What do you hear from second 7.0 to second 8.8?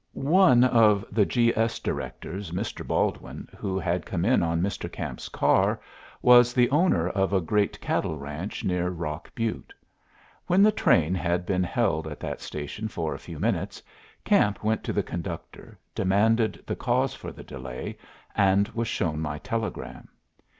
of a great cattle ranch